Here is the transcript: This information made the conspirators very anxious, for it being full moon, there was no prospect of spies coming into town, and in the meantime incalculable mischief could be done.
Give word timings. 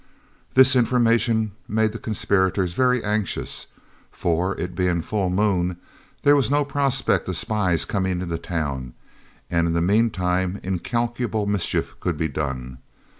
This 0.55 0.75
information 0.75 1.51
made 1.67 1.91
the 1.91 1.99
conspirators 1.99 2.73
very 2.73 3.03
anxious, 3.03 3.67
for 4.11 4.59
it 4.59 4.73
being 4.75 5.03
full 5.03 5.29
moon, 5.29 5.77
there 6.23 6.35
was 6.35 6.49
no 6.49 6.65
prospect 6.65 7.29
of 7.29 7.37
spies 7.37 7.85
coming 7.85 8.19
into 8.19 8.37
town, 8.39 8.95
and 9.51 9.67
in 9.67 9.73
the 9.73 9.79
meantime 9.83 10.59
incalculable 10.63 11.45
mischief 11.45 11.95
could 11.99 12.17
be 12.17 12.27
done. 12.29 12.79